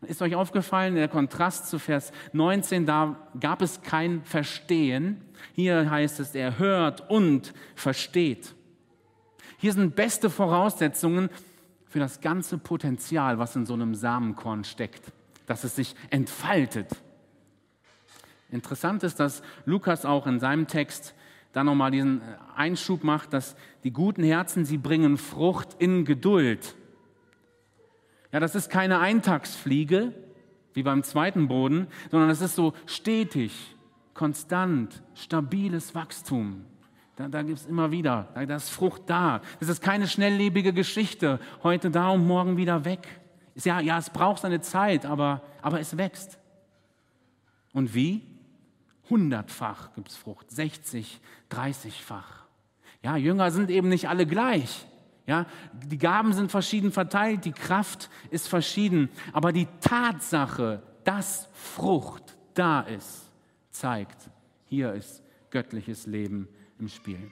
[0.02, 5.22] Ist euch aufgefallen, der Kontrast zu Vers 19, da gab es kein Verstehen.
[5.52, 8.54] Hier heißt es, er hört und versteht.
[9.58, 11.30] Hier sind beste Voraussetzungen
[11.86, 15.12] für das ganze Potenzial, was in so einem Samenkorn steckt,
[15.46, 16.88] dass es sich entfaltet.
[18.52, 21.14] Interessant ist, dass Lukas auch in seinem Text
[21.52, 22.20] da nochmal diesen
[22.54, 26.76] Einschub macht, dass die guten Herzen, sie bringen Frucht in Geduld.
[28.30, 30.12] Ja, das ist keine Eintagsfliege,
[30.74, 33.76] wie beim zweiten Boden, sondern es ist so stetig,
[34.14, 36.64] konstant, stabiles Wachstum.
[37.16, 39.42] Da, da gibt es immer wieder, da ist Frucht da.
[39.60, 43.06] Das ist keine schnelllebige Geschichte, heute da und morgen wieder weg.
[43.54, 46.38] Ja, ja, es braucht seine Zeit, aber, aber es wächst.
[47.74, 48.31] Und wie?
[49.12, 51.20] Hundertfach gibt es Frucht, 60,
[51.50, 52.46] 30-fach.
[53.02, 54.86] Ja, Jünger sind eben nicht alle gleich.
[55.26, 55.44] Ja,
[55.84, 62.80] die Gaben sind verschieden verteilt, die Kraft ist verschieden, aber die Tatsache, dass Frucht da
[62.80, 63.30] ist,
[63.70, 64.30] zeigt,
[64.64, 66.48] hier ist göttliches Leben
[66.78, 67.30] im Spiel.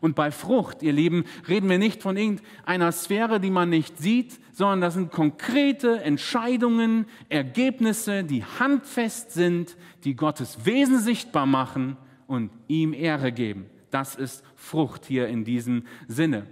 [0.00, 4.38] Und bei Frucht, ihr Lieben, reden wir nicht von irgendeiner Sphäre, die man nicht sieht,
[4.52, 11.96] sondern das sind konkrete Entscheidungen, Ergebnisse, die handfest sind, die Gottes Wesen sichtbar machen
[12.26, 13.66] und ihm Ehre geben.
[13.90, 16.46] Das ist Frucht hier in diesem Sinne.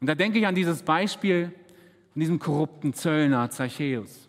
[0.00, 1.52] Und da denke ich an dieses Beispiel
[2.12, 4.28] von diesem korrupten Zöllner Zachäus.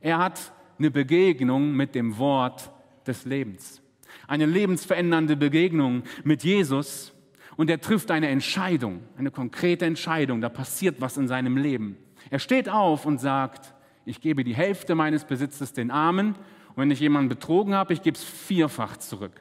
[0.00, 2.70] Er hat eine Begegnung mit dem Wort
[3.06, 3.80] des Lebens.
[4.26, 7.13] Eine lebensverändernde Begegnung mit Jesus
[7.56, 10.40] und er trifft eine Entscheidung, eine konkrete Entscheidung.
[10.40, 11.96] Da passiert was in seinem Leben.
[12.30, 16.34] Er steht auf und sagt, ich gebe die Hälfte meines Besitzes den Armen
[16.74, 19.40] und wenn ich jemanden betrogen habe, ich gebe es vierfach zurück.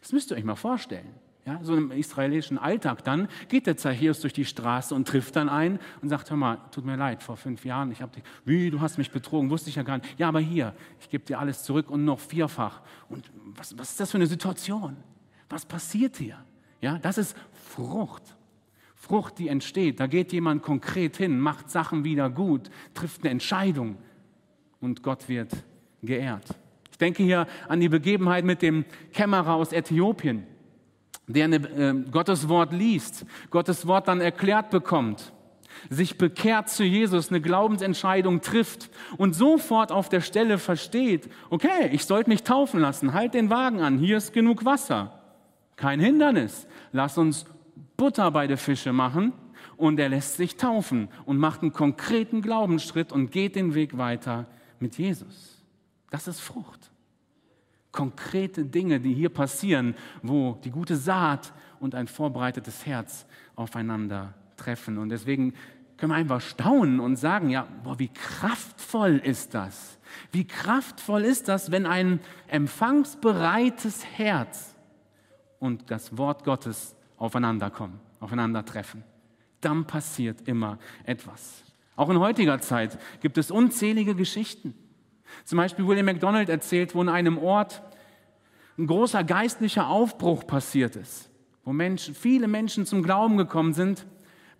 [0.00, 1.14] Das müsst ihr euch mal vorstellen.
[1.46, 5.48] Ja, so im israelischen Alltag dann geht der Zachäus durch die Straße und trifft dann
[5.48, 8.70] einen und sagt, hör mal, tut mir leid, vor fünf Jahren, ich habe dich, wie,
[8.70, 10.18] du hast mich betrogen, wusste ich ja gar nicht.
[10.18, 12.82] Ja, aber hier, ich gebe dir alles zurück und noch vierfach.
[13.08, 14.98] Und was, was ist das für eine Situation?
[15.48, 16.36] Was passiert hier?
[16.80, 18.22] Ja, das ist Frucht.
[18.94, 20.00] Frucht, die entsteht.
[20.00, 23.96] Da geht jemand konkret hin, macht Sachen wieder gut, trifft eine Entscheidung
[24.80, 25.52] und Gott wird
[26.02, 26.46] geehrt.
[26.90, 30.46] Ich denke hier an die Begebenheit mit dem Kämmerer aus Äthiopien
[31.32, 35.32] der eine, äh, Gottes Wort liest, Gottes Wort dann erklärt bekommt,
[35.88, 42.04] sich bekehrt zu Jesus, eine Glaubensentscheidung trifft und sofort auf der Stelle versteht, okay, ich
[42.04, 45.19] sollte mich taufen lassen, halt den Wagen an, hier ist genug Wasser.
[45.80, 46.66] Kein Hindernis.
[46.92, 47.46] Lass uns
[47.96, 49.32] Butter bei der Fische machen
[49.76, 54.46] und er lässt sich taufen und macht einen konkreten Glaubensschritt und geht den Weg weiter
[54.78, 55.64] mit Jesus.
[56.10, 56.90] Das ist Frucht
[57.92, 64.98] konkrete Dinge, die hier passieren, wo die gute Saat und ein vorbereitetes Herz aufeinander treffen.
[64.98, 65.54] Und deswegen
[65.96, 69.98] können wir einfach staunen und sagen, ja, boah, wie kraftvoll ist das?
[70.32, 74.69] Wie kraftvoll ist das, wenn ein empfangsbereites Herz
[75.60, 79.04] und das Wort Gottes aufeinander kommen, aufeinandertreffen.
[79.60, 81.62] Dann passiert immer etwas.
[81.94, 84.74] Auch in heutiger Zeit gibt es unzählige Geschichten.
[85.44, 87.82] Zum Beispiel William MacDonald erzählt, wo in einem Ort
[88.78, 91.30] ein großer geistlicher Aufbruch passiert ist,
[91.64, 94.06] wo Menschen, viele Menschen zum Glauben gekommen sind,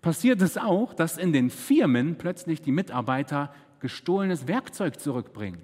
[0.03, 5.63] passiert es auch, dass in den Firmen plötzlich die Mitarbeiter gestohlenes Werkzeug zurückbringen.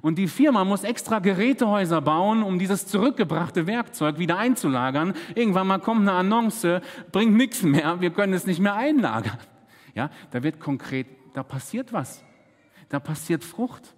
[0.00, 5.14] Und die Firma muss extra Gerätehäuser bauen, um dieses zurückgebrachte Werkzeug wieder einzulagern.
[5.34, 6.80] Irgendwann mal kommt eine Annonce,
[7.12, 9.38] bringt nichts mehr, wir können es nicht mehr einlagern.
[9.94, 12.24] Ja, da wird konkret, da passiert was.
[12.88, 13.94] Da passiert Frucht.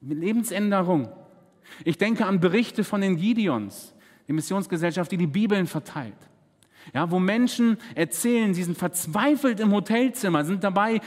[0.00, 1.08] Lebensänderung.
[1.84, 3.94] Ich denke an Berichte von den Gideons,
[4.28, 6.16] die Missionsgesellschaft, die die Bibeln verteilt.
[6.92, 11.00] Ja, wo Menschen erzählen, sie sind verzweifelt im Hotelzimmer, sind dabei,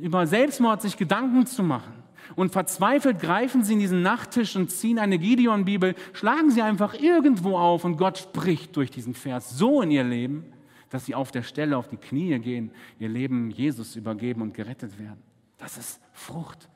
[0.00, 2.05] über Selbstmord sich Gedanken zu machen.
[2.34, 7.56] Und verzweifelt greifen sie in diesen Nachttisch und ziehen eine Gideon-Bibel, schlagen sie einfach irgendwo
[7.56, 10.44] auf und Gott spricht durch diesen Vers so in ihr Leben,
[10.90, 14.98] dass sie auf der Stelle auf die Knie gehen, ihr Leben Jesus übergeben und gerettet
[14.98, 15.22] werden.
[15.58, 16.68] Das ist Frucht,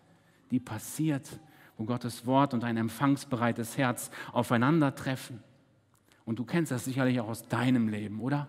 [0.50, 1.28] die passiert,
[1.76, 5.42] wo Gottes Wort und ein empfangsbereites Herz aufeinandertreffen.
[6.24, 8.48] Und du kennst das sicherlich auch aus deinem Leben, oder?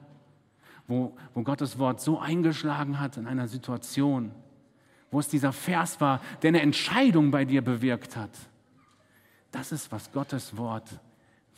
[0.87, 4.31] Wo, wo Gottes Wort so eingeschlagen hat in einer Situation,
[5.11, 8.31] wo es dieser Vers war, der eine Entscheidung bei dir bewirkt hat.
[9.51, 10.87] Das ist, was Gottes Wort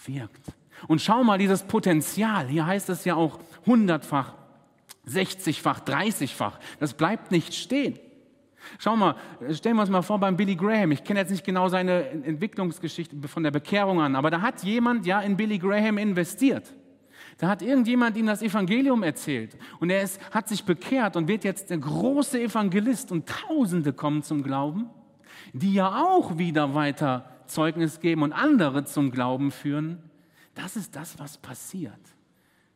[0.05, 0.47] wirkt.
[0.87, 4.33] Und schau mal, dieses Potenzial, hier heißt es ja auch hundertfach,
[5.07, 7.99] 60-fach, 30-fach, das bleibt nicht stehen.
[8.79, 9.15] Schau mal,
[9.51, 10.91] stellen wir uns mal vor beim Billy Graham.
[10.91, 15.05] Ich kenne jetzt nicht genau seine Entwicklungsgeschichte von der Bekehrung an, aber da hat jemand
[15.05, 16.73] ja in Billy Graham investiert.
[17.37, 21.43] Da hat irgendjemand ihm das Evangelium erzählt und er ist, hat sich bekehrt und wird
[21.43, 24.89] jetzt der große Evangelist und Tausende kommen zum Glauben,
[25.53, 29.97] die ja auch wieder weiter Zeugnis geben und andere zum Glauben führen.
[30.55, 31.99] Das ist das, was passiert,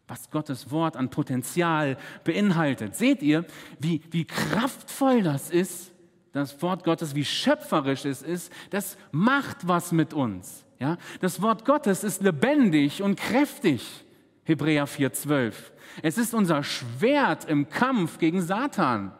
[0.07, 2.95] was Gottes Wort an Potenzial beinhaltet.
[2.95, 3.45] Seht ihr,
[3.79, 5.93] wie, wie kraftvoll das ist,
[6.31, 10.65] das Wort Gottes, wie schöpferisch es ist, das macht was mit uns.
[10.79, 10.97] Ja?
[11.19, 14.05] Das Wort Gottes ist lebendig und kräftig.
[14.47, 15.53] Hebräer 4,12.
[16.01, 19.11] Es ist unser Schwert im Kampf gegen Satan.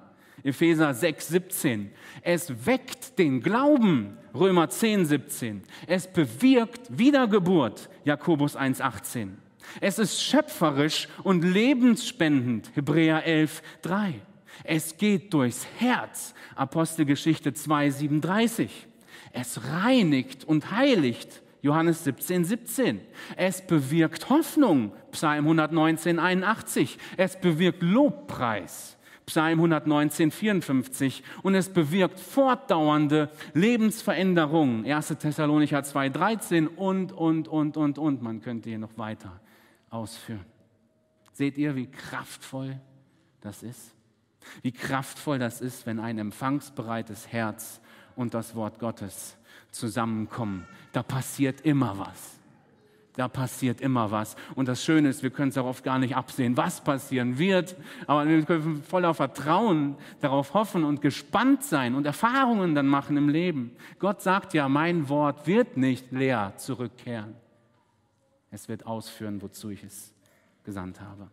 [0.42, 1.92] Epheser 6, 17.
[2.22, 5.64] Es weckt den Glauben, Römer 10, 17.
[5.86, 9.38] Es bewirkt Wiedergeburt, Jakobus 1, 18.
[9.82, 14.22] Es ist schöpferisch und lebensspendend, Hebräer 11, 3.
[14.64, 18.88] Es geht durchs Herz, Apostelgeschichte 2, 37.
[19.34, 23.02] Es reinigt und heiligt, Johannes 17, 17.
[23.36, 26.98] Es bewirkt Hoffnung, Psalm 119, 81.
[27.18, 31.24] Es bewirkt Lobpreis, Psalm 119, 54.
[31.42, 34.86] Und es bewirkt fortdauernde Lebensveränderungen.
[34.86, 35.16] 1.
[35.20, 38.22] Thessalonicher 2, 13 und, und, und, und, und.
[38.22, 39.40] Man könnte hier noch weiter
[39.90, 40.46] ausführen.
[41.34, 42.80] Seht ihr, wie kraftvoll
[43.42, 43.94] das ist?
[44.62, 47.82] Wie kraftvoll das ist, wenn ein empfangsbereites Herz
[48.16, 49.37] und das Wort Gottes
[49.72, 50.68] zusammenkommen.
[50.92, 52.38] Da passiert immer was
[53.18, 54.36] da passiert immer was.
[54.56, 57.76] Und das Schöne ist, wir können es auch oft gar nicht absehen, was passieren wird.
[58.06, 63.28] Aber wir können voller Vertrauen darauf hoffen und gespannt sein und Erfahrungen dann machen im
[63.28, 63.72] Leben.
[64.00, 67.36] Gott sagt ja, mein Wort wird nicht leer zurückkehren.
[68.52, 70.14] Es wird ausführen, wozu ich es
[70.64, 71.28] gesandt habe.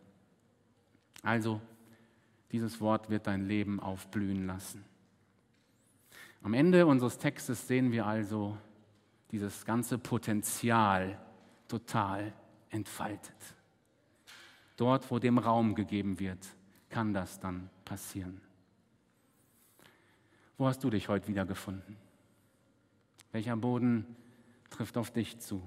[1.23, 1.61] Also,
[2.51, 4.85] dieses Wort wird dein Leben aufblühen lassen.
[6.45, 8.59] Am Ende unseres Textes sehen wir also
[9.31, 11.19] dieses ganze Potenzial
[11.69, 12.35] total
[12.69, 13.35] entfaltet.
[14.77, 16.47] Dort, wo dem Raum gegeben wird,
[16.91, 18.43] kann das dann passieren.
[20.59, 21.97] Wo hast du dich heute wiedergefunden?
[23.33, 24.05] Welcher Boden
[24.69, 25.63] trifft auf dich zu?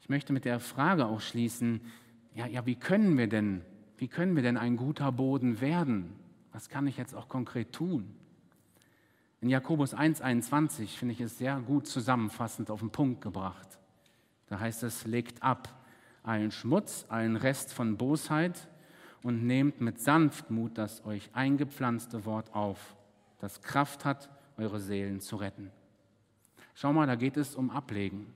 [0.00, 1.80] Ich möchte mit der Frage auch schließen,
[2.36, 3.62] ja, ja, wie können wir denn,
[3.96, 6.14] wie können wir denn ein guter Boden werden?
[6.52, 8.14] Was kann ich jetzt auch konkret tun?
[9.42, 13.80] In Jakobus 1,21 finde ich es sehr gut zusammenfassend auf den Punkt gebracht.
[14.46, 15.84] Da heißt es, legt ab
[16.22, 18.68] allen Schmutz, allen Rest von Bosheit
[19.24, 22.94] und nehmt mit Sanftmut das euch eingepflanzte Wort auf,
[23.40, 25.72] das Kraft hat, eure Seelen zu retten.
[26.74, 28.32] Schau mal, da geht es um Ablegen.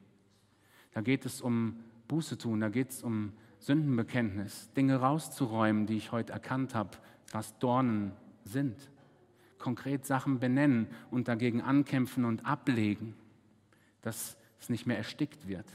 [0.90, 6.10] Da geht es um Buße tun, da geht es um Sündenbekenntnis, Dinge rauszuräumen, die ich
[6.10, 6.98] heute erkannt habe,
[7.30, 8.10] was Dornen
[8.42, 8.90] sind.
[9.58, 13.14] Konkret Sachen benennen und dagegen ankämpfen und ablegen,
[14.02, 15.66] dass es nicht mehr erstickt wird.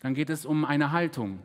[0.00, 1.40] Dann geht es um eine Haltung.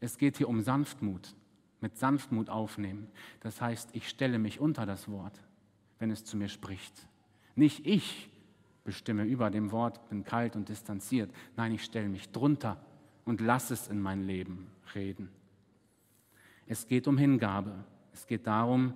[0.00, 1.34] Es geht hier um Sanftmut.
[1.80, 3.08] Mit Sanftmut aufnehmen.
[3.40, 5.40] Das heißt, ich stelle mich unter das Wort,
[5.98, 7.08] wenn es zu mir spricht.
[7.56, 8.30] Nicht ich
[8.84, 11.30] bestimme über dem Wort, bin kalt und distanziert.
[11.56, 12.80] Nein, ich stelle mich drunter
[13.24, 15.28] und lasse es in mein Leben reden.
[16.66, 17.84] Es geht um Hingabe.
[18.12, 18.94] Es geht darum,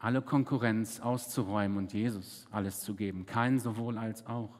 [0.00, 3.26] alle Konkurrenz auszuräumen und Jesus alles zu geben.
[3.26, 4.58] Kein sowohl als auch.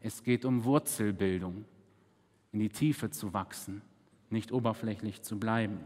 [0.00, 1.64] Es geht um Wurzelbildung
[2.52, 3.80] in die Tiefe zu wachsen,
[4.28, 5.80] nicht oberflächlich zu bleiben.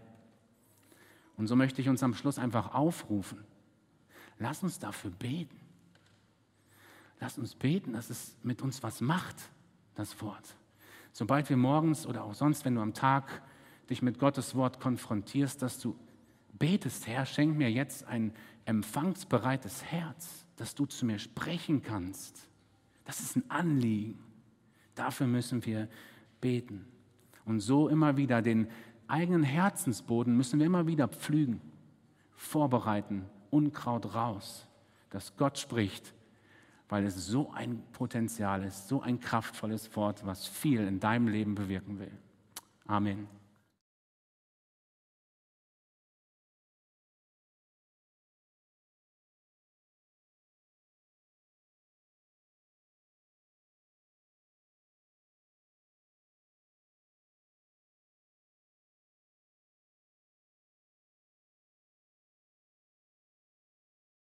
[1.36, 3.44] Und so möchte ich uns am Schluss einfach aufrufen.
[4.40, 5.56] Lass uns dafür beten.
[7.20, 9.36] Lass uns beten, dass es mit uns was macht,
[9.94, 10.56] das Wort.
[11.12, 13.42] Sobald wir morgens oder auch sonst, wenn du am Tag
[13.88, 15.96] dich mit Gottes Wort konfrontierst, dass du
[16.59, 18.32] betest, Herr, schenk mir jetzt ein
[18.64, 22.48] empfangsbereites Herz, dass du zu mir sprechen kannst.
[23.04, 24.18] Das ist ein Anliegen.
[24.94, 25.88] Dafür müssen wir
[26.40, 26.84] beten.
[27.44, 28.68] Und so immer wieder den
[29.06, 31.61] eigenen Herzensboden müssen wir immer wieder pflügen,
[32.36, 34.66] vorbereiten, Unkraut raus,
[35.09, 36.12] dass Gott spricht,
[36.90, 41.54] weil es so ein Potenzial ist, so ein kraftvolles Wort, was viel in deinem Leben
[41.54, 42.12] bewirken will.
[42.86, 43.38] Amen.